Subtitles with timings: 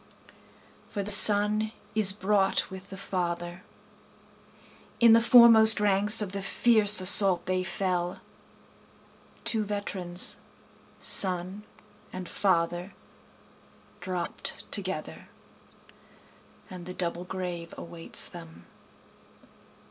[0.89, 3.61] For the son is brought with the father,
[4.99, 8.19] (In the foremost ranks of the fierce assault they fell,
[9.43, 10.37] Two veterans
[10.99, 11.61] son
[12.11, 12.95] and father
[13.99, 15.29] dropt together,
[16.67, 18.65] And the double grave awaits them.)